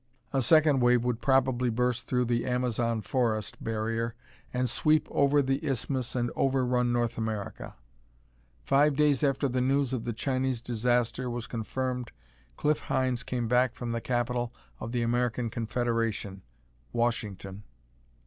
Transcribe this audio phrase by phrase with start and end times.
[0.33, 4.15] A second wave would probably burst through the Amazon forest barrier
[4.51, 7.75] and sweep over the Isthmus and overrun North America.
[8.63, 12.11] Five days after the news of the Chinese disaster was confirmed,
[12.57, 16.41] Cliff Hynes came back from the capital of the American Confederation,
[16.93, 17.61] Washington.